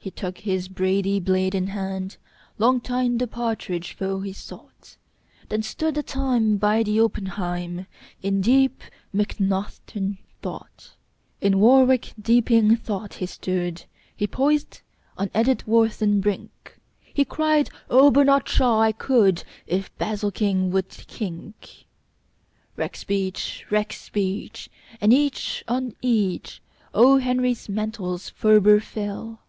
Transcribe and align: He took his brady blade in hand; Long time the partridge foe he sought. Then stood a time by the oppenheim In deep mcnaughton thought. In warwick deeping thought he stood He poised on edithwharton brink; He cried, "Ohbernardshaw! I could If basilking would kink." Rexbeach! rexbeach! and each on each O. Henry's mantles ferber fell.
He 0.00 0.10
took 0.12 0.38
his 0.38 0.68
brady 0.68 1.20
blade 1.20 1.54
in 1.54 1.66
hand; 1.66 2.16
Long 2.56 2.80
time 2.80 3.18
the 3.18 3.26
partridge 3.26 3.92
foe 3.92 4.20
he 4.22 4.32
sought. 4.32 4.96
Then 5.50 5.62
stood 5.62 5.98
a 5.98 6.02
time 6.02 6.56
by 6.56 6.82
the 6.82 6.98
oppenheim 7.00 7.84
In 8.22 8.40
deep 8.40 8.80
mcnaughton 9.14 10.16
thought. 10.40 10.94
In 11.42 11.58
warwick 11.58 12.14
deeping 12.18 12.74
thought 12.74 13.14
he 13.20 13.26
stood 13.26 13.84
He 14.16 14.26
poised 14.26 14.80
on 15.18 15.28
edithwharton 15.34 16.22
brink; 16.22 16.78
He 17.02 17.26
cried, 17.26 17.68
"Ohbernardshaw! 17.90 18.80
I 18.80 18.92
could 18.92 19.44
If 19.66 19.94
basilking 19.98 20.70
would 20.70 20.88
kink." 20.88 21.84
Rexbeach! 22.78 23.66
rexbeach! 23.68 24.70
and 25.02 25.12
each 25.12 25.62
on 25.68 25.94
each 26.00 26.62
O. 26.94 27.18
Henry's 27.18 27.68
mantles 27.68 28.30
ferber 28.30 28.80
fell. 28.80 29.40